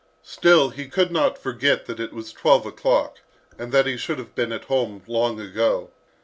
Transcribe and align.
Still, 0.23 0.71
he 0.71 0.87
could 0.87 1.11
not 1.11 1.37
forget 1.37 1.85
that 1.85 1.99
it 1.99 2.11
was 2.11 2.31
twelve 2.33 2.65
o'clock, 2.65 3.19
and 3.59 3.71
that 3.71 3.85
he 3.85 3.97
should 3.97 4.17
have 4.17 4.33
been 4.33 4.51
at 4.51 4.63
home 4.63 5.03
long 5.05 5.39
ago. 5.39 5.91